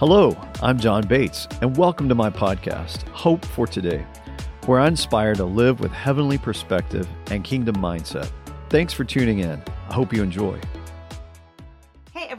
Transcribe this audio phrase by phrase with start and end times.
[0.00, 4.06] Hello, I'm John Bates, and welcome to my podcast, Hope for Today,
[4.64, 8.30] where I inspire to live with heavenly perspective and kingdom mindset.
[8.70, 9.62] Thanks for tuning in.
[9.90, 10.58] I hope you enjoy.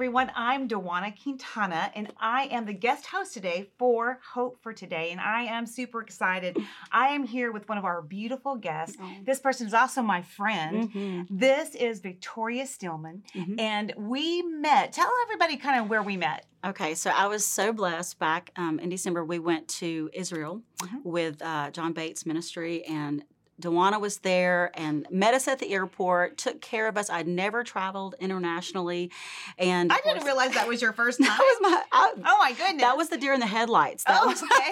[0.01, 5.11] Everyone, I'm Dawana Quintana, and I am the guest host today for Hope for Today.
[5.11, 6.57] And I am super excited.
[6.91, 8.97] I am here with one of our beautiful guests.
[9.23, 10.91] This person is also my friend.
[10.91, 11.27] Mhm.
[11.29, 13.59] This is Victoria Steelman, Mhm.
[13.59, 14.91] and we met.
[14.93, 16.47] Tell everybody kind of where we met.
[16.65, 19.23] Okay, so I was so blessed back um, in December.
[19.23, 21.03] We went to Israel Mhm.
[21.03, 23.23] with uh, John Bates Ministry, and
[23.61, 27.09] Dawana was there and met us at the airport, took care of us.
[27.09, 29.11] I'd never traveled internationally,
[29.57, 31.27] and I didn't realize that was your first time.
[31.37, 31.81] that was my.
[31.91, 32.81] I, oh my goodness.
[32.81, 34.03] that was the deer in the headlights.
[34.05, 34.71] That Oh, was okay.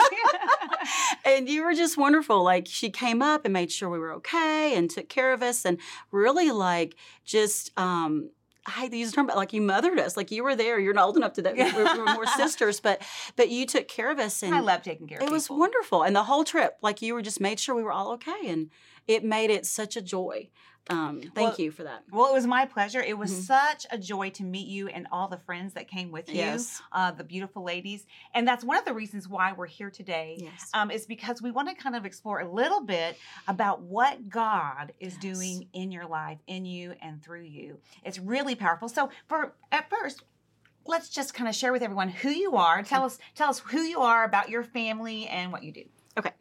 [1.38, 2.44] and you were just wonderful.
[2.44, 5.66] Like she came up and made sure we were okay and took care of us
[5.66, 5.78] and
[6.12, 6.96] really like
[7.26, 8.30] just um
[8.70, 10.16] I hate to use the term, but like you mothered us.
[10.16, 10.80] Like you were there.
[10.80, 11.55] You're not old enough to that.
[11.55, 13.02] We we were more sisters, but
[13.36, 16.03] but you took care of us and I love taking care of it was wonderful.
[16.03, 18.47] And the whole trip, like you were just made sure we were all okay.
[18.47, 18.70] And
[19.08, 20.50] it made it such a joy.
[20.89, 22.03] Um, thank Well, you for that.
[22.11, 22.99] Well, it was my pleasure.
[23.02, 23.44] It was Mhm.
[23.44, 26.81] such a joy to meet you and all the friends that came with you, Yes.
[26.91, 28.08] uh, the beautiful ladies.
[28.33, 30.38] And that's one of the reasons why we're here today.
[30.39, 30.69] Yes.
[30.73, 34.94] Um, is because we want to kind of explore a little bit about what God
[35.00, 35.22] is Yes.
[35.22, 37.80] doing in your life, in you, and through you.
[38.03, 38.89] It's really powerful.
[38.89, 40.23] So, for at first,
[40.88, 42.81] let's just kind of share with everyone who you are.
[42.81, 45.83] Tell us, tell us who you are, about your family, and what you do.
[46.20, 46.31] Okay.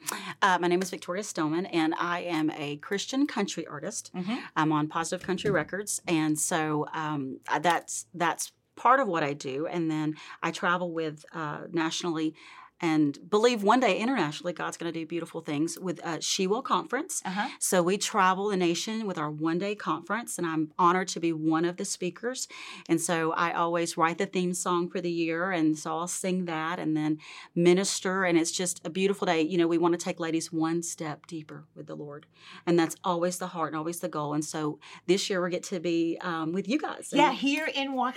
[0.43, 4.11] Uh, my name is Victoria Steelman, and I am a Christian country artist.
[4.13, 4.41] Mhm.
[4.57, 9.69] I'm on Positive Country Records, and so um, that's that's part of what I do.
[9.69, 12.35] And then I travel with uh, nationally,
[12.81, 16.63] and believe one day internationally, God's going to do beautiful things with uh, She Will
[16.63, 17.23] Conference.
[17.25, 17.49] Uh huh.
[17.59, 21.33] So we travel the nation with our one day conference, and I'm honored to be
[21.33, 22.47] one of the speakers.
[22.89, 26.45] And so I always write the theme song for the year, and so I'll sing
[26.47, 27.19] that and then
[27.55, 28.25] minister.
[28.25, 29.43] And it's just a beautiful day.
[29.43, 32.27] You know, we want to take ladies one step deeper with the Lord,
[32.67, 34.35] and that's always the heart and always the goal.
[34.35, 37.11] And so this year we get to be um, with you guys.
[37.13, 38.15] Yeah, here in Waxahachie.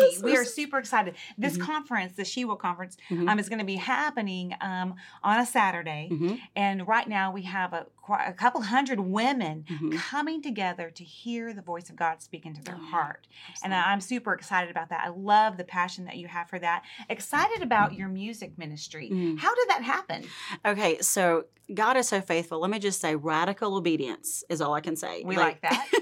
[0.00, 1.14] Yes, we are super excited.
[1.38, 1.60] This Mhm.
[1.62, 3.28] conference, the She Will conference, Mhm.
[3.28, 3.76] um, is going to be
[4.06, 6.08] happening um, on a Saturday.
[6.10, 6.40] Mhm.
[6.56, 7.86] And right now we have a,
[8.32, 9.92] a couple hundred women Mhm.
[10.10, 13.26] coming together to hear the voice of God speak into their Oh, heart.
[13.62, 15.00] And I'm super excited about that.
[15.04, 16.82] I love the passion that you have for that.
[17.08, 19.08] Excited about your music ministry.
[19.12, 19.38] Mhm.
[19.38, 20.24] How did that happen?
[20.64, 22.58] Okay, so God is so faithful.
[22.60, 25.22] Let me just say, radical obedience is all I can say.
[25.24, 25.86] We like that.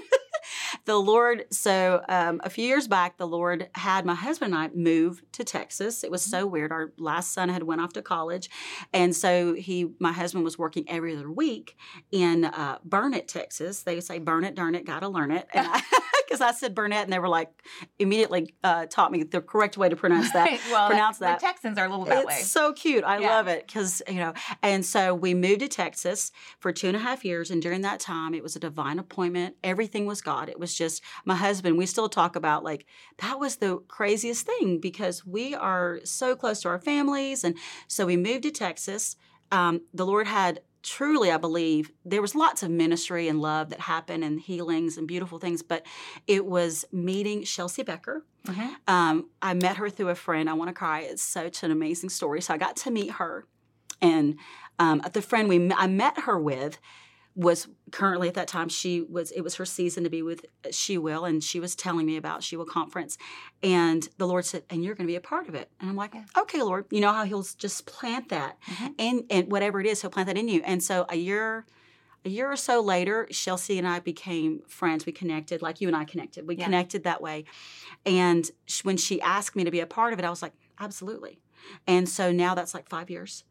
[0.85, 4.69] the Lord, so um, a few years back, the Lord had my husband and I
[4.75, 6.03] move to Texas.
[6.03, 6.71] It was so weird.
[6.71, 8.49] Our last son had went off to college,
[8.93, 11.77] and so he, my husband, was working every other week
[12.11, 13.83] in uh, Burnet, Texas.
[13.83, 15.47] They say Burnet, darn it, gotta learn it.
[16.31, 17.49] Because I, said Burnet, and they were like
[17.99, 20.49] immediately uh, taught me the correct way to pronounce that.
[20.71, 21.39] well, pronounce the that.
[21.41, 22.33] Texans are a little that way.
[22.35, 22.43] It's way.
[22.43, 23.03] so cute.
[23.03, 23.35] I Yeah.
[23.35, 24.33] love it because, you know,
[24.63, 27.51] and so we moved to Texas for two and a half years.
[27.51, 29.55] And during that time, it was a divine appointment.
[29.63, 30.47] Everything was God.
[30.47, 31.77] It was just my husband.
[31.77, 32.85] We still talk about like
[33.17, 37.43] that was the craziest thing because we are so close to our families.
[37.43, 39.17] And so we moved to Texas.
[39.51, 43.81] Um, the Lord had truly, I believe, there was lots of ministry and love that
[43.81, 45.85] happened and healings and beautiful things, but
[46.27, 48.25] it was meeting Chelsea Becker.
[48.45, 48.75] Mhm.
[48.87, 50.49] Um, I met her through a friend.
[50.49, 51.01] I want to cry.
[51.01, 52.41] It's such an amazing story.
[52.41, 53.45] So I got to meet her,
[54.01, 54.37] and
[54.79, 56.79] um, the friend we I met her with
[57.35, 60.97] was currently at that time she was it was her season to be with She
[60.97, 63.17] Will, and she was telling me about She Will conference,
[63.63, 65.95] and the Lord said, "And you're going to be a part of it." And I'm
[65.95, 66.25] like, Yeah.
[66.37, 68.95] "Okay, Lord, you know how He'll just plant that, Mhm.
[68.99, 71.65] and and whatever it is, He'll plant that in you." And so a year.
[72.23, 75.07] A year or so later, Chelsea and I became friends.
[75.07, 76.45] We connected, like you and I connected.
[76.47, 76.65] We Yeah.
[76.65, 77.45] connected that way.
[78.05, 78.47] And
[78.83, 81.39] when she asked me to be a part of it, I was like, absolutely.
[81.87, 83.43] And so now that's like five years.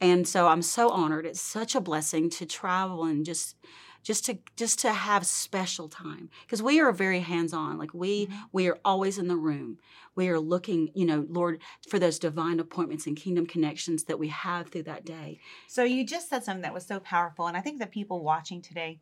[0.00, 1.26] And so I'm so honored.
[1.26, 3.56] It's such a blessing to travel and just
[4.04, 8.42] just to just to have special time because we are very hands-on like we Mhm.
[8.52, 9.78] we are always in the room
[10.14, 14.28] we are looking you know lord for those divine appointments and kingdom connections that we
[14.28, 17.60] have through that day So you just said something that was so powerful, and I
[17.60, 19.00] think the people watching today,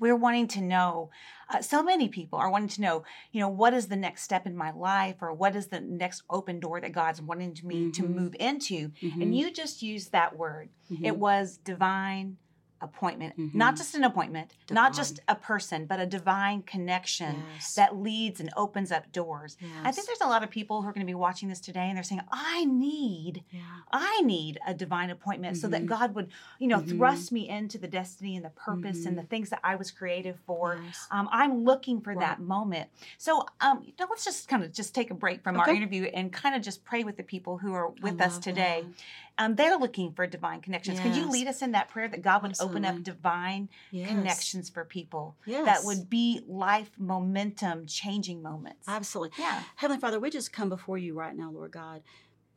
[0.00, 1.10] we're wanting to know.
[1.52, 4.46] Uh, so many people are wanting to know, you know, what is the next step
[4.46, 8.02] in my life, or what is the next open door that God's wanting me to
[8.02, 8.14] Mhm.
[8.14, 8.90] move into.
[9.02, 10.70] Mhm, And you just used that word.
[10.90, 11.04] mhm.
[11.04, 12.38] It was divine
[12.84, 13.54] appointment, Mhm.
[13.54, 17.74] not just an appointment, not just a person, but a divine connection Yes.
[17.74, 19.56] that leads and opens up doors.
[19.82, 21.88] I think there's a lot of people who are going to be watching this today
[21.88, 23.60] and they're saying, I need, Yeah.
[23.92, 25.86] I need a divine appointment so that Mhm.
[25.86, 26.96] God would, you know, Mhm.
[26.96, 29.28] thrust me into the destiny and the purpose and the Mhm.
[29.30, 30.78] things that I was created for.
[30.84, 31.08] Yes.
[31.10, 32.20] Um, I'm looking for Right.
[32.20, 32.90] that moment.
[33.18, 36.54] So um, let's just kind of just take a break from our interview and kind
[36.54, 38.84] of just pray with the people who are with us today.
[38.86, 39.33] that.
[39.36, 41.00] Um, they're looking for divine connections.
[41.00, 44.08] Can you lead us in that prayer that God would open up divine Yes.
[44.08, 45.64] connections for people Yes.
[45.64, 48.86] that would be life momentum changing moments?
[48.86, 49.36] Absolutely.
[49.38, 49.62] Yeah.
[49.76, 52.02] Heavenly Father, we just come before you right now, Lord God,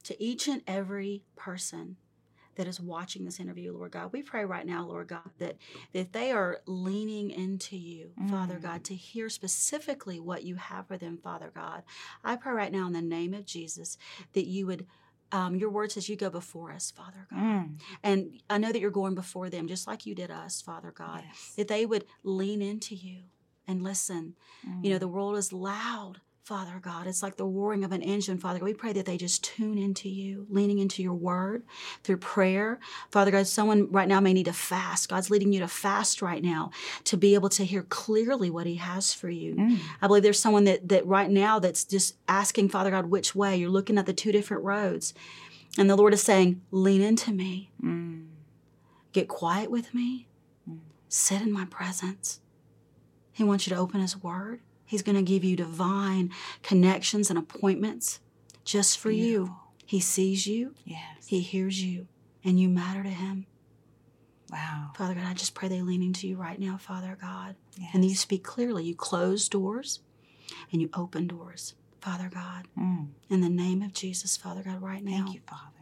[0.04, 1.98] to each and every person
[2.56, 4.12] that is watching this interview, Lord God.
[4.12, 5.58] We pray right now, Lord God, that
[5.94, 8.62] if they are leaning into you, Father Mm.
[8.64, 11.84] God, to hear specifically what you have for them, Father God,
[12.24, 13.98] I pray right now in the name of Jesus
[14.34, 14.86] that you would.
[15.32, 17.40] Um, your word says you go before us, Father God.
[17.40, 17.80] Mm.
[18.04, 21.24] And I know that you're going before them just like you did us, Father God.
[21.26, 21.54] Yes.
[21.58, 23.24] That they would lean into you
[23.68, 24.36] and listen.
[24.82, 25.00] You know, Mm.
[25.02, 27.08] the world is loud, Father God.
[27.08, 28.66] It's like the roaring of an engine, Father God.
[28.66, 31.64] We pray that they just tune into you, leaning into your word
[32.06, 32.80] through prayer.
[33.12, 35.10] Father God, someone right now may need to fast.
[35.10, 36.72] God's leading you to fast right now
[37.04, 39.56] to be able to hear clearly what He has for you.
[39.56, 39.80] Mm.
[40.02, 43.58] I believe there's someone that, that right now that's just asking, Father God, which way.
[43.58, 45.14] You're looking at the two different roads.
[45.78, 48.28] And the Lord is saying, lean into me, Mm.
[49.12, 50.28] get quiet with me,
[50.70, 50.78] Mm.
[51.10, 52.40] sit in my presence.
[53.34, 54.62] He wants you to open His Word.
[54.88, 56.32] He's going to give you divine
[56.64, 58.20] connections and appointments
[58.64, 59.56] just for you.
[59.86, 61.28] He sees you, Yes.
[61.28, 62.08] He hears you,
[62.44, 63.46] and you matter to Him.
[64.52, 64.92] wow.
[64.98, 67.56] Father God, I just pray they lean into you right now, Father God.
[67.78, 67.92] Yes.
[67.94, 68.84] And you speak clearly.
[68.86, 70.00] You close doors
[70.72, 72.68] and you open doors, Father God.
[72.78, 73.10] Mm.
[73.30, 75.12] In the name of Jesus, Father God, right now.
[75.24, 75.77] Thank you, Father.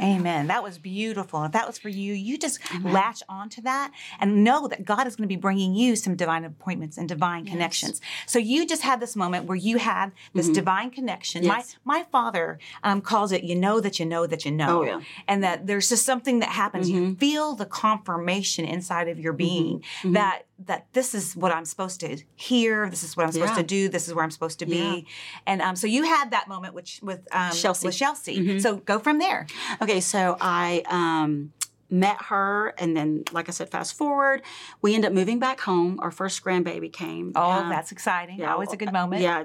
[0.00, 0.46] Amen.
[0.46, 1.44] That was beautiful.
[1.44, 2.92] If that was for you, you just Amen.
[2.92, 6.44] latch onto that and know that God is going to be bringing you some divine
[6.44, 7.52] appointments and divine Yes.
[7.52, 8.00] connections.
[8.26, 10.54] So you just had this moment where you had this Mhm.
[10.54, 11.42] divine connection.
[11.42, 11.76] Yes.
[11.84, 14.84] My my father um, calls it, you know that you know that you know, Oh,
[14.84, 15.00] yeah.
[15.28, 16.88] and that there's just something that happens.
[16.88, 17.18] You Mhm.
[17.18, 20.14] feel the confirmation inside of your being Mhm.
[20.14, 22.88] that that this is what I'm supposed to hear.
[22.90, 23.56] This is what I'm supposed Yeah.
[23.56, 23.88] to do.
[23.88, 24.76] This is where I'm supposed to be.
[24.76, 25.00] Yeah.
[25.46, 27.86] And um, so you had that moment which with um, Chelsea.
[27.86, 28.38] With Chelsea.
[28.38, 28.60] Mhm.
[28.62, 29.46] So go from there.
[29.80, 31.52] Okay, so I um,
[31.90, 34.42] met her, and then, like I said, fast forward,
[34.82, 35.98] we end up moving back home.
[36.00, 37.32] Our first grandbaby came.
[37.34, 38.38] Oh, Um, that's exciting.
[38.38, 39.22] yeah, Always a good moment.
[39.22, 39.44] Yeah,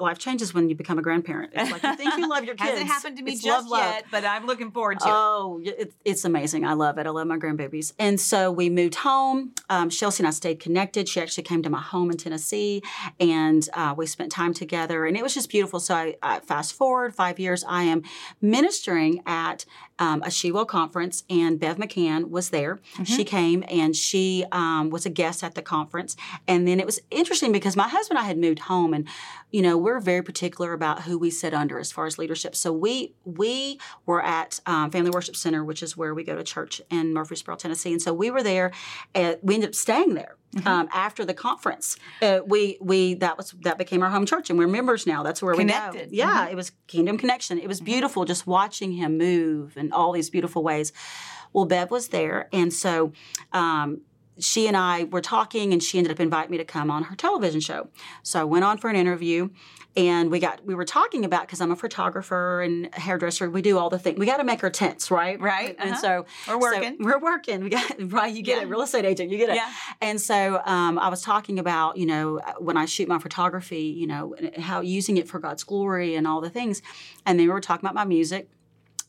[0.00, 1.52] life changes when you become a grandparent.
[1.54, 2.70] It's like you think you love your kids.
[2.70, 3.94] Hasn't happened to me It's just love, love.
[3.94, 5.10] yet, but I'm looking forward to it.
[5.12, 6.64] Oh, it, it's amazing.
[6.66, 7.06] I love it.
[7.06, 7.92] I love my grandbabies.
[7.98, 9.52] And so we moved home.
[9.70, 11.08] Um, Chelsea and I stayed connected.
[11.08, 12.82] She actually came to my home in Tennessee,
[13.20, 15.06] and uh, we spent time together.
[15.06, 15.80] And it was just beautiful.
[15.80, 17.64] So I, I fast forward five years.
[17.68, 18.02] I am
[18.40, 19.64] ministering at
[19.98, 22.80] um, a She Will conference, and Bev McCann was there.
[23.04, 26.16] She came and she um, was a guest at the conference.
[26.48, 29.08] And then it was interesting because my husband and I had moved home, and
[29.54, 32.56] you know we're very particular about who we sit under as far as leadership.
[32.56, 36.42] So we we were at um, Family Worship Center, which is where we go to
[36.42, 38.72] church in Murfreesboro, Tennessee, and so we were there.
[39.14, 40.36] And we ended up staying there.
[40.66, 44.58] Um, after the conference, uh, we we that was that became our home church, and
[44.58, 45.22] we're members now.
[45.22, 46.10] That's where we Connected.
[46.10, 47.58] Yeah, it was Kingdom Connection.
[47.58, 50.92] It was beautiful just watching him move in all these beautiful ways.
[51.52, 53.12] Well, Bev was there, and so
[53.52, 54.00] um,
[54.38, 57.14] she and I were talking, and she ended up inviting me to come on her
[57.16, 57.88] television show.
[58.22, 59.50] So I went on for an interview,
[59.96, 63.48] and we got we were talking about because I'm a photographer and a hairdresser.
[63.48, 64.18] We do all the things.
[64.18, 65.40] We got to make our tents, right?
[65.40, 66.00] Right, And uh-huh.
[66.00, 66.96] so We're so working.
[66.98, 67.62] we're working.
[67.62, 68.34] We got right.
[68.34, 68.62] You get Yeah.
[68.64, 68.68] it.
[68.68, 69.30] Real estate agent.
[69.30, 69.54] You get it.
[69.56, 69.70] Yeah.
[70.00, 74.08] And so um, I was talking about, you know, when I shoot my photography, you
[74.08, 76.82] know, how using it for God's glory and all the things.
[77.24, 78.48] And then we were talking about my music.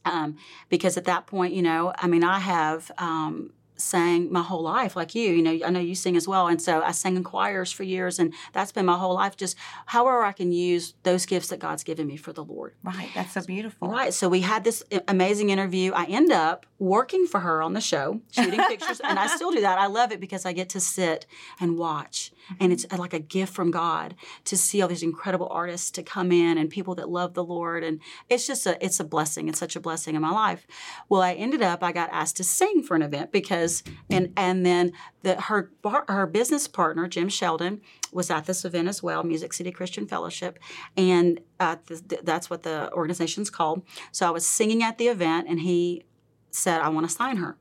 [0.08, 0.38] Um,
[0.70, 4.96] because at that point, you know, I mean, I have um, sang my whole life,
[4.96, 5.32] like you.
[5.32, 7.84] You know, I know you sing as well, and so I sang in choirs for
[7.84, 9.36] years, and that's been my whole life.
[9.36, 12.74] Just however I can use those gifts that God's given me for the Lord.
[12.84, 13.10] Right.
[13.14, 13.90] That's so beautiful.
[13.90, 14.14] Right.
[14.14, 15.92] So we had this amazing interview.
[15.94, 19.62] I end up working for her on the show, shooting pictures, and I still do
[19.62, 19.78] that.
[19.78, 21.26] I love it because I get to sit
[21.60, 25.92] and watch, and it's like a gift from God to see all these incredible artists
[25.92, 28.00] to come in and people that love the Lord, and
[28.30, 29.50] it's just a it's a blessing.
[29.50, 30.68] It's such a blessing in my life.
[31.10, 34.66] Well, I ended up I got asked to sing for an event because and and
[34.66, 35.72] then the her
[36.08, 40.60] her business partner Jim Sheldon was at this event as well, Music City Christian Fellowship,
[40.96, 43.84] and uh, th- th- that's what the organization's called.
[44.12, 46.06] So I was singing at the event, and he
[46.52, 47.58] said, "I want to sign her."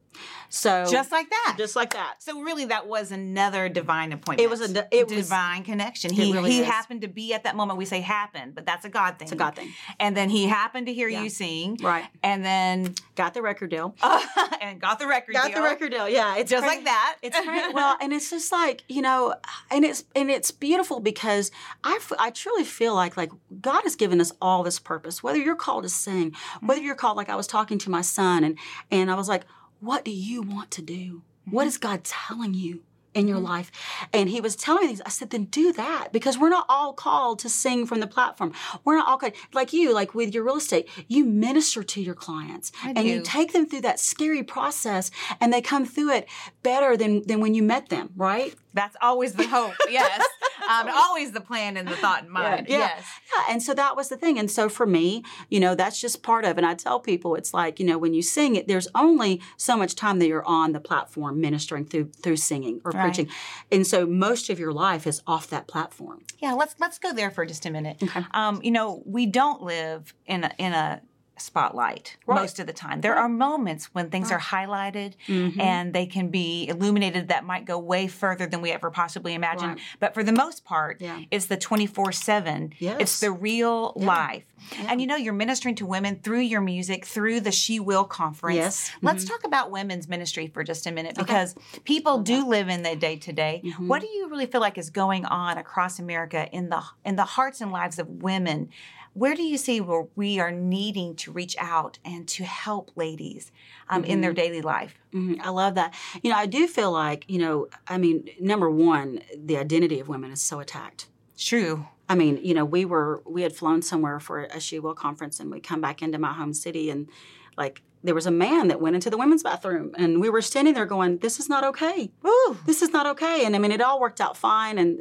[0.48, 1.56] So Just like that.
[1.58, 2.16] just like that.
[2.18, 4.40] so really, that was another divine appointment.
[4.40, 6.12] It was a it was- divine connection.
[6.12, 6.66] He really he is.
[6.66, 7.78] happened to be at that moment.
[7.78, 9.26] We say happened, but that's a God thing.
[9.26, 9.72] It's a God thing.
[9.98, 11.22] And then he happened to hear Yeah.
[11.22, 12.04] you sing, Right.
[12.22, 13.94] and then Got the record deal.
[14.60, 15.32] and got the record.
[15.32, 15.42] Deal.
[15.42, 15.62] Got deal.
[15.62, 16.08] the record deal.
[16.08, 16.36] Yeah.
[16.36, 16.76] It's just crazy.
[16.78, 17.16] like that.
[17.22, 17.64] It's great.
[17.74, 19.34] Well, and it's just like you know,
[19.70, 21.50] and it's and it's beautiful because
[21.82, 23.30] I, f- I truly feel like like
[23.60, 25.22] God has given us all this purpose.
[25.22, 26.86] Whether you're called to sing, whether mm-hmm.
[26.86, 28.58] you're called like I was talking to my son and
[28.90, 29.42] and I was like,
[29.80, 31.22] what do you want to do?
[31.50, 31.68] What mm-hmm.
[31.68, 32.82] is God telling you?
[33.14, 33.46] In your mm-hmm.
[33.46, 33.70] life.
[34.12, 35.02] And he was telling me things.
[35.06, 38.52] I said, then do that because we're not all called to sing from the platform.
[38.84, 42.16] We're not all called, like you, like with your real estate, you minister to your
[42.16, 46.28] clients I and you take them through that scary process and they come through it
[46.64, 48.56] better than, than when you met them, right?
[48.74, 49.74] That's always the hope.
[49.88, 50.20] Yes,
[50.68, 52.66] um, always the plan and the thought in mind.
[52.68, 52.78] Yeah.
[52.78, 53.04] Yes.
[53.36, 54.38] Yeah, and so that was the thing.
[54.38, 56.56] And so for me, you know, that's just part of it.
[56.58, 59.76] And I tell people it's like, you know, when you sing it, there's only so
[59.76, 63.04] much time that you're on the platform ministering through through singing or Right.
[63.04, 63.28] preaching.
[63.70, 66.22] And so most of your life is off that platform.
[66.40, 68.02] Yeah, let's let's go there for just a minute.
[68.02, 68.24] Okay.
[68.32, 71.02] Um, you know, we don't live in a, in a
[71.36, 72.40] spotlight Right.
[72.40, 73.00] most of the time.
[73.00, 75.58] There are moments when things are highlighted Mhm.
[75.60, 79.72] and they can be illuminated that might go way further than we ever possibly imagined.
[79.72, 79.80] Right.
[80.00, 81.20] But for the most part, Yeah.
[81.30, 82.72] it's the 24/7.
[82.78, 82.96] Yes.
[83.00, 84.44] It's the real life.
[84.88, 88.56] And you know, you're ministering to women through your music, through the She Will conference.
[88.56, 88.90] Yes.
[88.90, 89.06] Mm-hmm.
[89.06, 92.96] Let's talk about women's ministry for just a minute because people do live in the
[92.96, 93.60] day to day.
[93.64, 93.88] Mm-hmm.
[93.88, 97.24] What do you really feel like is going on across America in the in the
[97.24, 98.70] hearts and lives of women?
[99.14, 103.50] Where do you see where we are needing to reach out and to help ladies
[103.88, 104.20] um, in Mm-hmm.
[104.22, 104.98] their daily life?
[105.12, 105.40] Mhm.
[105.40, 105.94] I love that.
[106.22, 110.08] You know, I do feel like, you know, I mean, number one, the identity of
[110.08, 111.06] women is so attacked.
[111.38, 111.86] True.
[112.08, 115.40] I mean, you know, we were we had flown somewhere for a She Will conference,
[115.40, 117.08] and we come back into my home city, and
[117.56, 120.74] like there was a man that went into the women's bathroom, and we were standing
[120.74, 122.10] there going, "This is not okay.
[122.22, 122.58] Woo.
[122.66, 125.00] This is not okay." And I mean, it all worked out fine, and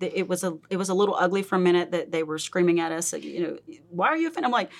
[0.00, 2.78] it was a it was a little ugly for a minute that they were screaming
[2.80, 3.58] at us, you know,
[3.90, 4.46] why are you offended?
[4.46, 4.70] I'm like.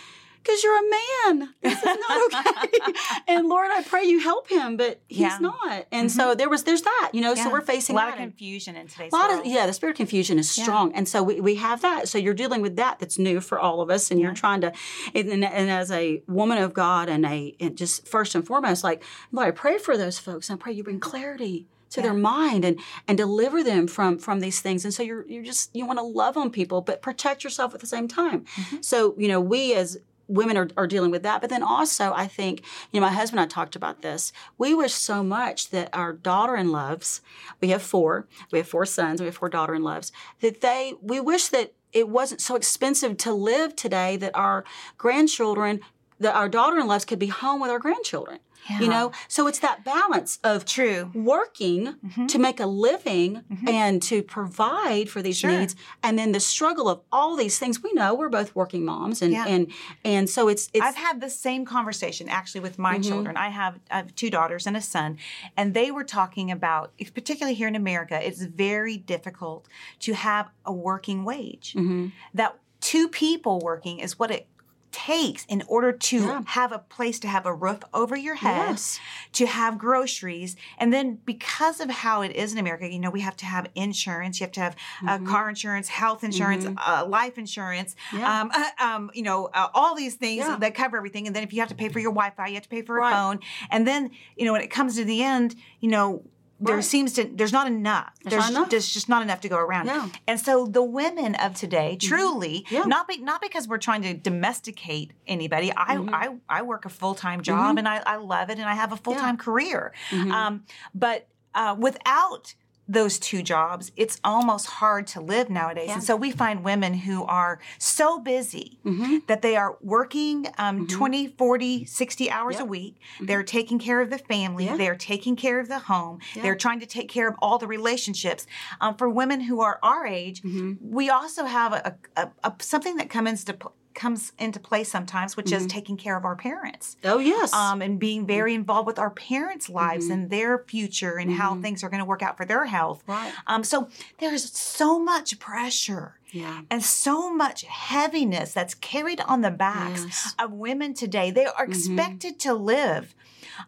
[0.43, 1.55] Because you're a man.
[1.63, 2.93] This is not okay.
[3.29, 5.39] and Lord, I pray you help him, but he's Yeah.
[5.41, 5.87] not.
[5.93, 7.33] And so there was there's that, you know.
[7.35, 7.45] Yeah.
[7.45, 9.41] So we're facing a lot of confusion in today's a lot world.
[9.41, 10.65] of yeah the spirit of confusion is Yeah.
[10.65, 13.59] strong and so we, we have that so you're dealing with that that's new for
[13.59, 14.73] all of us and you're trying to
[15.15, 18.83] and, and, and as a woman of god and a and just first and foremost
[18.85, 22.15] like lord i pray for those folks and I pray you bring clarity to their
[22.15, 25.85] mind and and deliver them from from these things and so you're you're just you
[25.87, 28.77] want to love on people but protect yourself at the same time Mm-hmm.
[28.83, 29.99] so you know we as
[30.33, 31.41] women are, are dealing with that.
[31.41, 34.33] But then also i think you know my husband and i talked about this.
[34.59, 37.21] We wish so much that our daughter-in-loves
[37.61, 41.49] we have four we have four sons we have four daughter-in-loves that they we wish
[41.49, 44.65] that it wasn't so expensive to live today that our
[44.97, 45.81] grandchildren
[46.19, 48.39] that our daughter-in-laws could be home with our grandchildren
[48.81, 51.11] you know so it's that balance of True.
[51.15, 51.97] working
[52.29, 55.51] to make a living and to provide for these Sure.
[55.51, 59.21] needs and then the struggle of all these things we know we're both working moms
[59.23, 59.47] and Yeah.
[59.47, 59.71] and
[60.05, 63.03] and so it's it's I've had the same conversation actually with my Mm-hmm.
[63.11, 63.37] children.
[63.37, 65.19] I have I have two daughters and a son,
[65.57, 69.67] and they were talking about, particularly here in America, it's very difficult
[70.01, 71.75] to have a working wage.
[71.77, 72.09] Mm-hmm.
[72.35, 74.47] That two people working is what it
[74.93, 76.43] takes in order to Yeah.
[76.47, 79.01] have a place to have a roof over your head, Yes.
[79.33, 83.21] to have groceries, and then because of how it is in America, you know, we
[83.23, 84.77] have to have insurance, you have to have
[85.09, 88.19] uh, car insurance, health insurance, uh, life insurance, Mm-hmm.
[88.19, 88.41] Yeah.
[88.43, 90.57] um, uh, um, you know, uh, all these things Yeah.
[90.61, 91.27] that cover everything.
[91.27, 92.99] And then if you have to pay for your Wi-Fi, you have to pay for
[92.99, 93.13] a Right.
[93.15, 96.23] phone, and then you know when it comes to the end, you know.
[96.65, 96.85] There Right.
[96.85, 98.13] seems to there's not enough.
[98.25, 98.71] There's not enough.
[98.71, 99.87] there's just not enough to go around.
[99.87, 100.09] Yeah.
[100.29, 102.75] And so the women of today, truly, Mm-hmm.
[102.75, 102.83] Yeah.
[102.85, 105.73] not be, not because we're trying to domesticate anybody.
[105.77, 106.15] I Mm-hmm.
[106.15, 108.93] I, I work a full time job and I, I love it and I have
[108.93, 109.93] a full time career.
[110.11, 110.31] Mm-hmm.
[110.33, 110.65] Um,
[110.95, 112.55] but uh, without
[112.93, 115.91] those two jobs, it's almost hard to live nowadays.
[115.91, 119.19] And so we find women who are so busy Mm-hmm.
[119.29, 122.97] that they are working um, 20, 40, 60 hours a week.
[123.21, 124.65] They're taking care of the family.
[124.65, 124.73] Mm-hmm.
[124.75, 124.79] Yeah.
[124.79, 126.19] They're taking care of the home.
[126.35, 128.47] They're trying to take care of all the relationships.
[128.81, 130.73] Um, for women who are our age, Mm-hmm.
[130.99, 135.47] we also have a, a, a something that comes into comes into play sometimes, which
[135.47, 135.57] Mm-hmm.
[135.67, 139.11] is taking care of our parents oh yes um, and being very involved with our
[139.11, 140.13] parents' lives Mm-hmm.
[140.13, 143.03] and their future and how things are going to work out for their health.
[143.07, 143.33] Right.
[143.47, 149.51] Um, so there's so much pressure yeah and so much heaviness that's carried on the
[149.51, 150.35] backs Yes.
[150.35, 150.45] Mm-hmm.
[150.45, 151.31] of women today.
[151.31, 153.15] They are expected to live.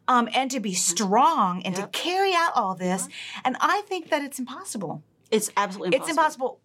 [0.08, 1.92] Um, and to be strong and Yep.
[1.92, 3.06] to carry out all this.
[3.44, 5.02] And I think that it's impossible.
[5.30, 6.58] it's absolutely It's impossible,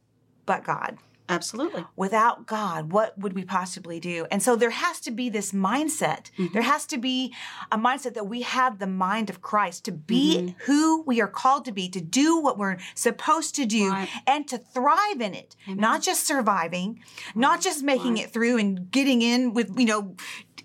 [0.45, 0.97] but God.
[1.29, 1.86] Absolutely.
[1.95, 4.25] Without God, what would we possibly do?
[4.31, 6.31] And so there has to be this mindset.
[6.38, 6.51] Mhm.
[6.53, 7.33] There has to be
[7.71, 10.55] a mindset that we have the mind of Christ to be Mhm.
[10.65, 14.09] who we are called to be, to do what we're supposed to do, Right.
[14.25, 15.55] and to thrive in it.
[15.67, 15.77] Amen.
[15.79, 17.01] Not just surviving,
[17.36, 18.24] not just making Right.
[18.25, 20.15] it through and getting in with, you know,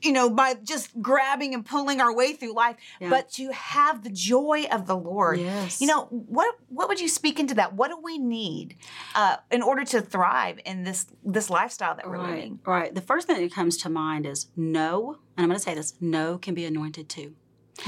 [0.05, 3.11] you know, by just grabbing and pulling our way through life, Yeah.
[3.11, 5.41] but to have the joy of the Lord.
[5.41, 5.81] Yes.
[5.81, 7.73] You know, what what would you speak into that?
[7.75, 8.77] What do we need
[9.15, 12.61] uh, in order to thrive in this this lifestyle that we're right, living?
[12.67, 12.95] right.
[12.95, 15.95] The first thing that comes to mind is no, and I'm going to say this:
[16.01, 17.35] no can be anointed too.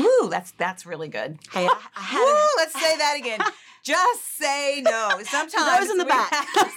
[0.00, 1.38] Ooh, that's that's really good.
[1.52, 3.40] Hey, I, I had Woo, a- let's say that again.
[3.86, 5.20] Just say no.
[5.24, 6.32] Sometimes Those in the back.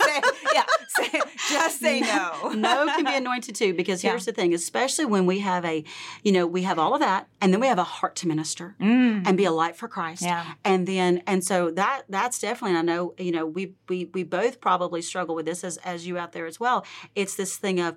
[0.06, 0.22] say,
[0.54, 2.52] yeah, say, just say no.
[2.56, 4.12] no can be anointed too because Yeah.
[4.12, 5.84] here's the thing especially when we have a
[6.24, 8.76] you know we have all of that and then we have a heart to minister
[8.80, 9.24] Mm.
[9.28, 10.46] and be a light for christ Yeah.
[10.64, 14.24] and then and so that that's definitely and i know you know we we we
[14.24, 16.86] both probably struggle with this as as you out there as well
[17.16, 17.96] it's this thing of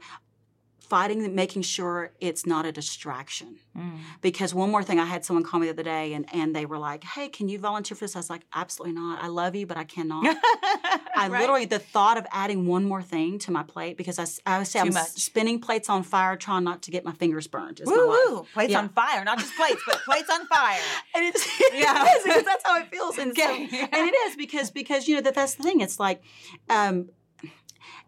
[0.92, 1.96] fighting making sure
[2.28, 4.00] it's not a distraction Mm.
[4.20, 6.66] because one more thing i had someone call me the other day and and they
[6.70, 9.52] were like hey can you volunteer for this i was like absolutely not i love
[9.61, 10.25] you but i cannot
[11.22, 11.40] I Right.
[11.42, 14.80] literally the thought of adding one more thing to my plate because I, would say
[14.80, 15.08] Too I'm much.
[15.30, 17.76] spinning plates on fire, trying not to get my fingers burned.
[17.80, 18.46] Is Woo!
[18.54, 18.80] Plates Yeah.
[18.80, 20.80] on fire, not just plates, but plates on fire.
[21.14, 21.42] And it's
[21.84, 22.04] Yeah.
[22.04, 23.14] it is because that's how it feels.
[23.18, 23.88] And so, Okay.
[23.94, 25.80] and it is because because you know that that's the thing.
[25.87, 26.18] It's like.
[26.78, 26.96] um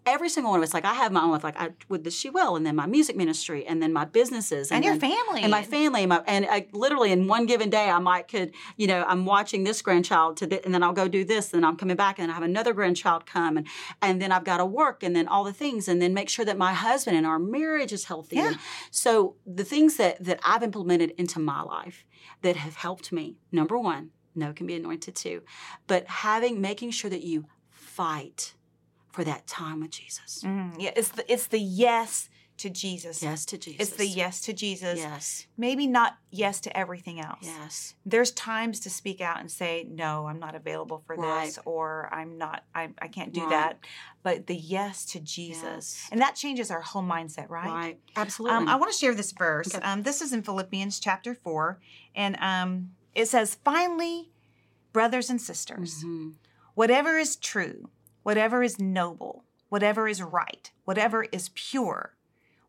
[0.07, 2.11] Every single one of us, like I have my own life, like I with the
[2.11, 5.41] She Will, and then my music ministry, and then my businesses, And your then- family.
[5.43, 8.53] and my family, and, my, and I, literally in one given day, I might could,
[8.77, 11.77] you know, I'm watching this grandchild to, and then I'll go do this, and I'm
[11.77, 13.67] coming back, and I have another grandchild come, and
[14.03, 16.45] and then I've got to work, and then all the things, and then make sure
[16.45, 18.37] that my husband and our marriage is healthy.
[18.37, 18.49] Yeah.
[18.49, 18.59] And
[18.91, 22.05] so the things that that I've implemented into my life
[22.43, 25.43] that have helped me, number one, no can be anointed too,
[25.87, 28.55] but having making sure that you fight
[29.15, 30.43] for that time with Jesus.
[30.45, 33.23] Mm, yeah, it's the it's the yes to Jesus.
[33.23, 33.81] Yes to Jesus.
[33.89, 34.99] It's the yes to Jesus.
[34.99, 35.47] Yes.
[35.57, 37.39] Maybe not yes to everything else.
[37.43, 37.95] Yes.
[38.07, 41.47] There's times to speak out and say, no, I'm not available for Right.
[41.47, 43.51] this, or I'm not, I, I can't do Right.
[43.51, 43.79] that.
[44.23, 45.63] But the yes to Jesus.
[45.65, 46.09] Yes.
[46.13, 47.67] And that changes our whole mindset, right?
[47.73, 47.99] Right.
[48.15, 48.57] Absolutely.
[48.57, 49.75] Um, I want to share this verse.
[49.75, 49.85] Okay.
[49.85, 51.81] Um, this is in Philippians chapter 4.
[52.15, 54.31] And um, it says, Finally,
[54.93, 56.35] brothers and sisters, Mhm.
[56.75, 57.91] whatever is true,
[58.25, 62.17] whatever is noble, whatever is right, whatever is pure,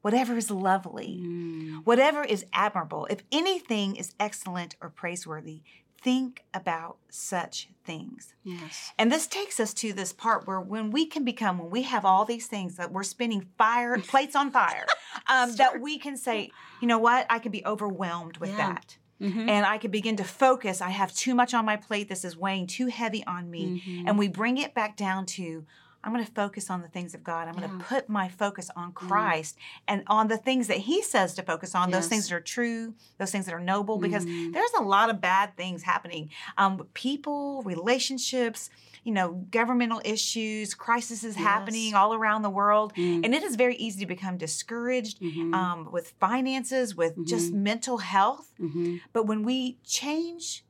[0.02, 1.84] whatever is lovely, Mm.
[1.86, 5.62] whatever is admirable, if anything is excellent or praiseworthy,
[6.00, 8.36] think about such things.
[8.44, 8.92] Yes.
[9.00, 12.06] And this takes us to this part where when we can become, when we have
[12.06, 14.86] all these things that we're spinning fire, plates on fire,
[15.28, 18.58] um, that we can say, you know what, I can be overwhelmed with Yeah.
[18.74, 18.98] that.
[19.22, 19.50] Mhm.
[19.50, 20.82] And I can begin to focus.
[20.82, 22.10] I have too much on my plate.
[22.10, 23.82] This is weighing too heavy on me.
[23.86, 24.04] Mhm.
[24.08, 25.66] And we bring it back down to,
[26.04, 27.48] I'm going to focus on the things of God.
[27.48, 27.70] I'm going Yeah.
[27.70, 27.80] Mm-hmm.
[27.80, 31.74] to put my focus on Christ and on the things that He says to focus
[31.74, 34.54] on, those things that are true, those things that are noble, because Mhm.
[34.54, 36.30] there's a lot of bad things happening.
[36.58, 38.70] Um, people, relationships,
[39.06, 41.36] you know, governmental issues, crises Yes.
[41.36, 42.92] happening all around the world.
[42.96, 43.24] Mm.
[43.24, 45.54] And it is very easy to become discouraged Mhm.
[45.54, 48.52] um, with finances, with just mental health.
[48.60, 49.00] Mhm.
[49.14, 50.66] But when we change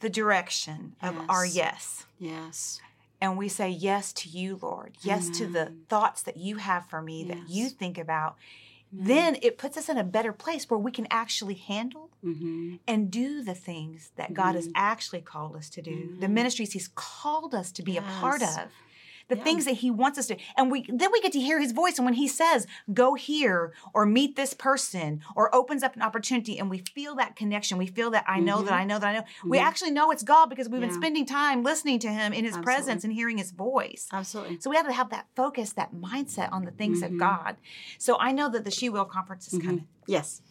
[0.00, 1.54] the direction of our Yes.
[1.54, 2.80] yes, Yes.
[3.20, 7.00] and we say yes to you, Lord, yes to the thoughts that you have for
[7.00, 8.36] me, that you think about,
[8.94, 9.06] Amen.
[9.06, 12.80] then it puts us in a better place where we can actually handle Mhm.
[12.86, 14.72] and do the things that God has Mhm.
[14.74, 16.32] actually called us to do, the Mhm.
[16.32, 18.70] ministries He's called us to be a part of.
[19.28, 19.44] The Yeah.
[19.44, 21.96] things that he wants us to, and we then we get to hear his voice.
[21.98, 26.58] And when he says, "Go here" or "Meet this person" or opens up an opportunity,
[26.58, 28.76] and we feel that connection, we feel that I know that Mhm.
[28.80, 29.24] I know that I know.
[29.44, 29.62] We Mhm.
[29.62, 32.64] actually know it's God because we've been spending time listening to him in his Absolutely.
[32.64, 34.08] presence and hearing his voice.
[34.12, 34.58] Absolutely.
[34.60, 37.18] So we have to have that focus, that mindset on the things of Mhm.
[37.18, 37.56] God.
[37.98, 39.64] So I know that the She Will conference is Mhm.
[39.64, 40.42] coming, Yes.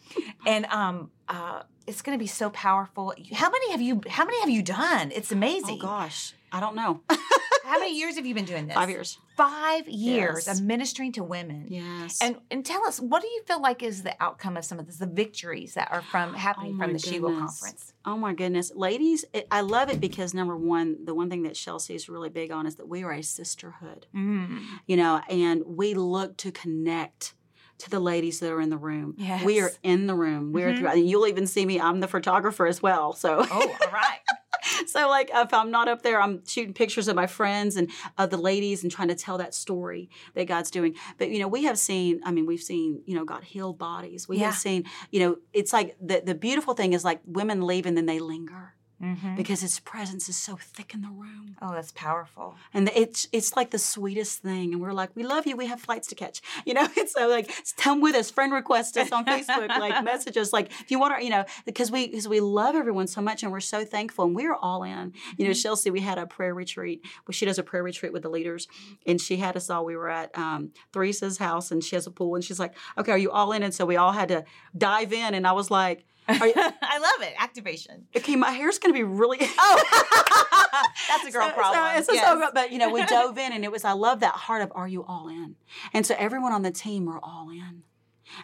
[0.46, 3.12] and um, uh, it's going to be so powerful.
[3.32, 4.00] How many have you?
[4.08, 5.10] How many have you done?
[5.12, 5.78] It's amazing.
[5.82, 7.02] Oh gosh, I don't know.
[7.64, 8.74] How many years have you been doing this?
[8.74, 9.18] Five years.
[9.36, 10.58] Five years Yes.
[10.60, 11.66] of ministering to women.
[11.68, 12.18] Yes.
[12.20, 14.86] And and tell us, what do you feel like is the outcome of some of
[14.86, 17.92] this, the victories that are from happening Oh from the She Will conference?
[18.04, 19.24] Oh my goodness, ladies!
[19.32, 22.50] It, I love it because number one, the one thing that Chelsea is really big
[22.50, 24.06] on is that we are a sisterhood.
[24.14, 24.60] Mm.
[24.86, 27.34] You know, and we look to connect
[27.78, 29.16] to the ladies that are in the room.
[29.44, 30.52] We are in the room.
[30.52, 30.78] We're Mhm.
[30.78, 31.80] through, and you'll even see me.
[31.80, 33.12] I'm the photographer as well.
[33.12, 34.18] So Oh, all right.
[34.86, 38.30] so like if I'm not up there, I'm shooting pictures of my friends and of
[38.30, 40.94] the ladies and trying to tell that story that God's doing.
[41.18, 44.28] But you know, we have seen, I mean, we've seen, you know, God heal bodies.
[44.28, 44.46] We Yeah.
[44.46, 47.96] have seen, you know, it's like the the beautiful thing is like women leave and
[47.96, 48.74] then they linger.
[49.02, 49.36] Mhm.
[49.36, 52.54] because His presence is so thick in the room, Oh, that's powerful.
[52.72, 54.72] and it's it's like the sweetest thing.
[54.72, 55.56] And we're like, we love you.
[55.56, 56.86] We have flights to catch, you know.
[56.96, 60.70] It's so like come with us, friend request us on Facebook, like message us, like
[60.80, 63.50] if you want to, you know, because we because we love everyone so much, and
[63.50, 65.12] we're so thankful, and we're all in.
[65.36, 67.02] You know, Chelsea, we had a prayer retreat.
[67.26, 68.68] Well, she does a prayer retreat with the leaders,
[69.06, 69.84] and she had us all.
[69.84, 73.10] We were at um, Theresa's house, and she has a pool, and she's like, "Okay,
[73.12, 74.44] are you all in?" And so we all had to
[74.76, 77.34] dive in, and I was like, you, I love it.
[77.38, 78.06] Activation.
[78.16, 79.82] "Okay, my hair's going to be really." Oh,
[81.08, 82.02] that's a girl So- problem.
[82.04, 82.26] So, a Yes.
[82.26, 84.72] so but you know, we dove in, and it was I love that heart of
[84.74, 85.56] "Are you all in?"
[85.92, 87.82] And so everyone on the team were all in.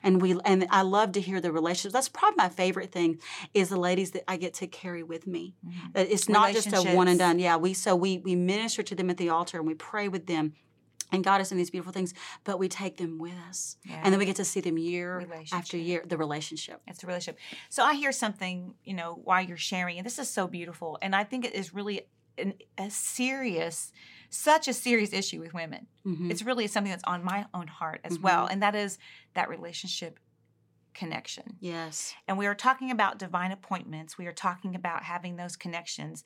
[0.02, 1.94] And we and I love to hear the relationships.
[1.94, 3.20] That's probably my favorite thing
[3.54, 5.54] is the ladies that I get to carry with me.
[5.66, 5.96] Mhm.
[5.96, 7.38] Uh, It's not just a one and done.
[7.38, 10.26] Yeah, we so we we minister to them at the altar and we pray with
[10.26, 10.52] them.
[11.10, 12.12] And God is in these beautiful things,
[12.44, 13.76] but we take them with us.
[13.84, 14.00] Yeah.
[14.04, 16.80] And then we get to see them year after year, the relationship.
[16.86, 17.40] It's a relationship.
[17.70, 20.98] So I hear something, you know, while you're sharing, and this is so beautiful.
[21.00, 22.02] And I think it is really
[22.36, 23.92] an, a serious,
[24.30, 25.86] such a serious issue with women.
[26.06, 26.30] Mhm.
[26.30, 28.22] It's really something that's on my own heart as Mhm.
[28.22, 28.46] well.
[28.46, 28.98] And that is
[29.34, 30.20] that relationship
[30.94, 31.56] connection.
[31.60, 32.14] Yes.
[32.26, 34.18] And we are talking about divine appointments.
[34.18, 36.24] We are talking about having those connections.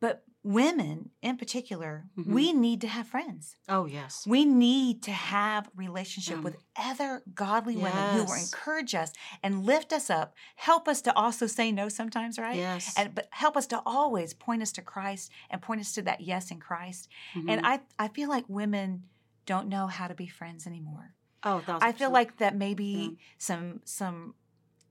[0.00, 2.26] But women in particular, Mhm.
[2.32, 3.56] we need to have friends.
[3.68, 4.26] Oh, yes.
[4.26, 6.40] We need to have relationship Yeah.
[6.42, 11.14] with other godly women who will encourage us and lift us up, help us to
[11.14, 12.56] also say no sometimes, right?
[12.56, 12.94] Yes.
[12.96, 16.22] And but help us to always point us to Christ and point us to that
[16.22, 17.08] yes in Christ.
[17.34, 17.50] Mhm.
[17.50, 19.10] And I I feel like women
[19.44, 21.14] don't know how to be friends anymore.
[21.42, 23.24] oh, I feel like that maybe Yeah.
[23.38, 24.34] some some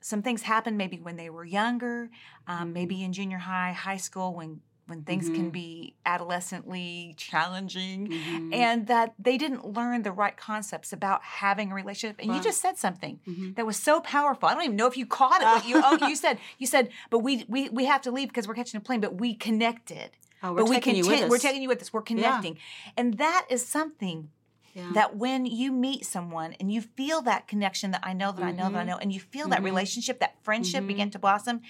[0.01, 2.09] some things happened maybe when they were younger,
[2.47, 2.73] um, Mm-hmm.
[2.73, 5.52] maybe in junior high, high school when when things can Mhm.
[5.54, 8.54] be adolescently challenging Mhm.
[8.54, 12.17] and that they didn't learn the right concepts about having a relationship.
[12.19, 13.56] And you just said something Mhm.
[13.56, 14.49] that was so powerful.
[14.49, 15.45] I don't even know if you caught it.
[15.45, 18.47] What you oh, you said you said, but we we we have to leave because
[18.47, 18.99] we're catching a plane.
[19.02, 20.12] But we connected.
[20.41, 21.91] Oh, we're but we taking you content- with We're taking you with us.
[21.93, 22.58] We're connecting,
[22.97, 24.30] and that is something
[24.73, 24.91] Yeah.
[24.93, 28.52] that when you meet someone and you feel that connection that I know that I
[28.52, 28.88] know that I Mhm.
[28.88, 29.65] know, and you feel that Mhm.
[29.65, 31.62] relationship, that friendship begin to blossom,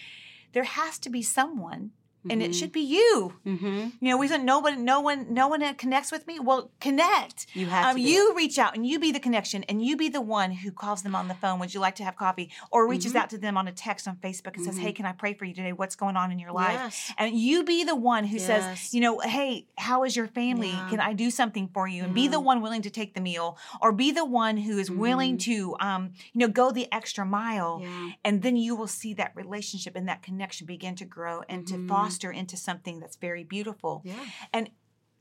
[0.51, 1.91] there has to be someone,
[2.29, 2.55] and it Mhm.
[2.59, 3.33] should be you.
[3.45, 3.93] Mhm.
[4.01, 6.39] You know, we said no one, no one, no one that connects with me.
[6.39, 7.45] Well, connect.
[7.53, 10.21] You have Um, you reach out and you be the connection and you be the
[10.21, 11.59] one who calls them on the phone.
[11.59, 12.49] Would you like to have coffee?
[12.71, 13.15] Or reaches Mhm.
[13.21, 14.81] out to them on a text on Facebook and says, Mhm.
[14.81, 15.71] "Hey, can I pray for you today?
[15.73, 17.13] What's going on in your life?" Yes.
[17.17, 20.69] And you be the one who says, you know, hey, how is your family?
[20.71, 20.89] Yeah.
[20.89, 22.03] Can I do something for you?
[22.03, 24.89] And be the one willing to take the meal, or be the one who is
[24.91, 25.41] willing Mhm.
[25.41, 27.79] to, um, you know, go the extra mile.
[27.81, 28.09] Yeah.
[28.25, 31.75] And then you will see that relationship and that connection begin to grow and to
[31.75, 31.87] Mhm.
[32.09, 34.01] Foster into something that's very beautiful.
[34.03, 34.25] Yeah.
[34.53, 34.69] And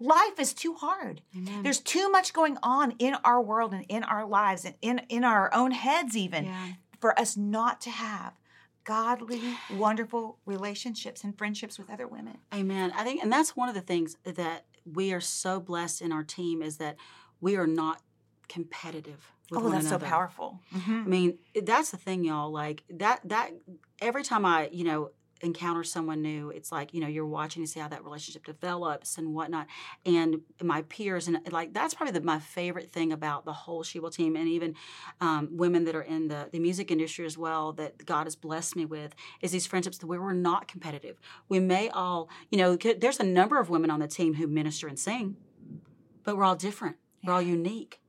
[0.00, 1.22] life is too hard.
[1.36, 1.62] Amen.
[1.62, 5.24] There's too much going on in our world and in our lives and in, in
[5.24, 6.68] our own heads, even yeah.
[7.00, 8.34] for us not to have
[8.84, 9.42] godly,
[9.74, 12.38] wonderful relationships and friendships with other women.
[12.54, 12.92] Amen.
[12.96, 16.24] I think, and that's one of the things that we are so blessed in our
[16.24, 16.96] team is that
[17.40, 18.00] we are not
[18.48, 19.32] competitive.
[19.50, 20.04] With oh, that's another.
[20.04, 20.60] so powerful.
[20.74, 21.02] Mm-hmm.
[21.04, 22.52] I mean, that's the thing, y'all.
[22.52, 23.20] Like that.
[23.24, 23.52] That
[23.98, 27.68] every time I, you know, encounter someone new, it's like you know you're watching to
[27.68, 29.66] see how that relationship develops and whatnot.
[30.04, 34.00] And my peers and like that's probably the, my favorite thing about the whole She
[34.00, 34.74] Will team and even
[35.20, 38.76] um, women that are in the the music industry as well that God has blessed
[38.76, 41.20] me with is these friendships where we're not competitive.
[41.48, 44.88] We may all, you know, there's a number of women on the team who minister
[44.88, 45.36] and sing,
[46.24, 46.96] but we're all different.
[47.24, 48.00] We're all unique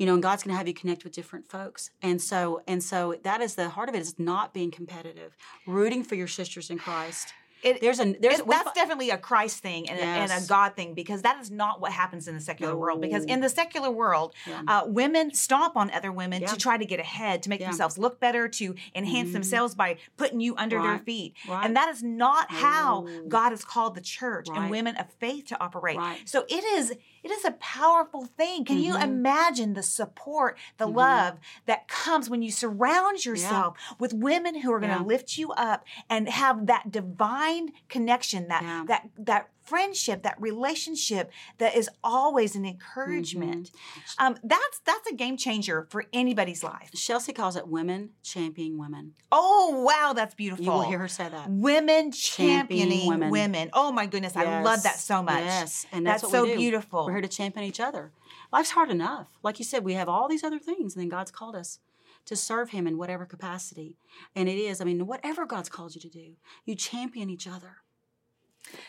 [0.00, 2.82] you know and god's going to have you connect with different folks and so and
[2.82, 5.36] so that is the heart of it is not being competitive
[5.66, 9.18] rooting for your sisters in christ It, there's a there's we that's fi- definitely a
[9.18, 12.34] Christ thing and, a, and a God thing because that is not what happens in
[12.34, 13.02] the secular world.
[13.02, 14.62] Because in the secular world, Yeah.
[14.72, 16.52] uh, women stomp on other women Yeah.
[16.52, 17.66] to try to get ahead, to make Yeah.
[17.68, 19.32] themselves look better, to enhance Mhm.
[19.38, 21.34] themselves by putting you under their feet.
[21.46, 21.62] Right.
[21.66, 23.24] And that is not how No.
[23.28, 25.98] God has called the church and women of faith to operate.
[25.98, 26.26] Right.
[26.26, 28.64] So it is it is a powerful thing.
[28.64, 29.02] Can you Mhm.
[29.04, 30.96] imagine the support, the Mhm.
[30.96, 35.04] love that comes when you surround yourself with women who are going to Yeah.
[35.04, 38.84] lift you up and have that divine connection, that Yeah.
[38.86, 43.70] that that friendship, that relationship that is always an encouragement.
[43.70, 44.24] Mm-hmm.
[44.26, 46.90] Um, that's that's a game changer for anybody's life.
[46.94, 50.64] chelsea calls it women championing women Oh wow, that's beautiful.
[50.64, 53.30] you will hear her say that Women Championing championing women.
[53.30, 53.70] women.
[53.72, 55.44] Oh my goodness, I love that so much.
[55.44, 56.56] yes and that's, that's, so we do.
[56.56, 57.06] beautiful.
[57.06, 58.10] we're here to champion each other
[58.52, 61.30] life's hard enough like you said we have all these other things and then god's
[61.30, 61.78] called us
[62.26, 63.96] to serve him in whatever capacity
[64.34, 66.32] and it is i mean whatever god's called you to do
[66.64, 67.76] you champion each other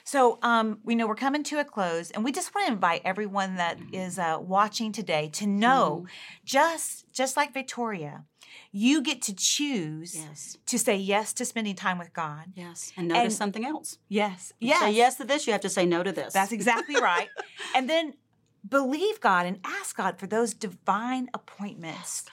[0.03, 3.01] So, um, we know we're coming to a close, and we just want to invite
[3.03, 3.95] everyone that Mm-hmm.
[3.95, 6.05] is uh, watching today to know,
[6.45, 8.25] just just like Victoria,
[8.71, 10.57] You get to choose Yes.
[10.65, 12.45] to say yes to spending time with God.
[12.55, 12.91] Yes.
[12.97, 13.97] And notice And- something else.
[14.10, 14.53] Yes.
[14.60, 14.79] Yes.
[14.81, 16.34] Say yes to this, you have to say no to this.
[16.34, 17.29] That's exactly right.
[17.75, 18.13] and then
[18.67, 22.25] believe God and ask God for those divine appointments.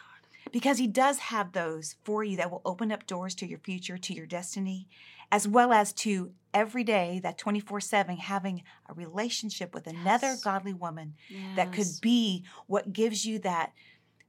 [0.51, 3.98] Because he does have those for you that will open up doors to your future,
[3.98, 4.88] to your destiny,
[5.31, 10.41] as well as to every day, that 24 7, having a relationship with another Yes.
[10.43, 11.14] godly woman
[11.57, 13.73] that could be what gives you that,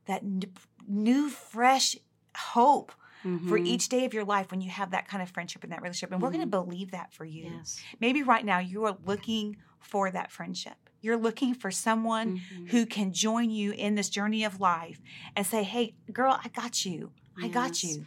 [0.05, 0.41] that n-
[0.88, 1.95] new, fresh
[2.38, 2.91] hope
[3.47, 3.65] for Mhm.
[3.67, 6.12] each day of your life when you have that kind of friendship and that relationship.
[6.13, 7.45] And we're going to believe that for you.
[7.55, 7.81] Yes.
[7.99, 10.75] Maybe right now you are looking for that friendship.
[11.01, 12.69] You're looking for someone Mhm.
[12.71, 15.01] who can join you in this journey of life
[15.35, 17.13] and say, "Hey, girl, I got you.
[17.41, 18.05] I got you."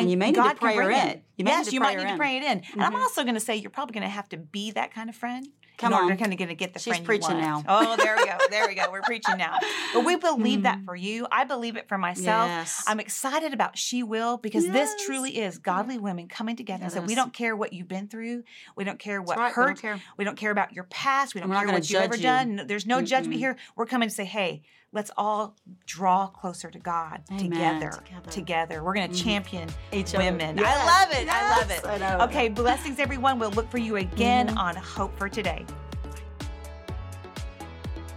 [0.00, 1.22] And you may need to God pray her bring in.
[1.36, 2.16] You may yes, you might need to in.
[2.18, 2.62] pray it in.
[2.74, 3.00] And I'm Mhm.
[3.02, 5.46] also going to say you're probably going to have to be that kind of friend.
[5.76, 6.08] Come in on.
[6.10, 7.64] to kind of going to get the She's friend preaching now.
[7.66, 8.38] Oh, there we go.
[8.48, 8.84] There we go.
[8.92, 9.58] We're preaching now.
[9.92, 10.84] But we believe that Mhm.
[10.84, 11.26] for you.
[11.32, 12.48] I believe it for myself.
[12.48, 12.84] Yes.
[12.86, 17.00] I'm excited about She Will because this truly is godly women coming together and say,
[17.00, 18.44] we don't care what you've been through.
[18.76, 19.50] We don't care what right.
[19.50, 19.80] We don't hurt.
[19.80, 20.00] care.
[20.16, 21.34] We don't care about your past.
[21.34, 22.22] We don't We're care what you've ever you.
[22.22, 22.62] done.
[22.68, 23.40] There's no judgment Mm-mm.
[23.40, 23.56] here.
[23.74, 24.62] We're coming to say, hey,
[24.94, 25.54] let's all
[25.86, 27.50] draw closer to God Amen.
[27.50, 27.90] together.
[27.90, 28.30] Together.
[28.30, 28.82] Together.
[28.84, 29.22] We're going to Mhm.
[29.24, 30.24] champion Each other.
[30.24, 30.58] women.
[30.58, 31.28] I love it.
[31.28, 31.84] I love it.
[32.02, 32.24] I.
[32.24, 33.38] Okay, blessings, everyone.
[33.38, 34.56] We'll look for you again Mhm.
[34.56, 35.66] on Hope for Today.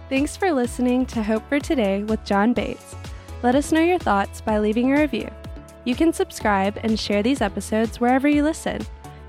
[0.08, 2.94] Thanks for listening to Hope for Today with John Bates.
[3.42, 5.28] Let us know your thoughts by leaving a review.
[5.84, 8.80] You can subscribe and share these episodes wherever you listen.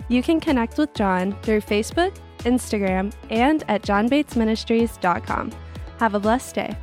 [0.08, 5.52] You can connect with John through Facebook, Instagram, and at johnbatesministries.com.
[6.00, 6.78] Have a blessed day.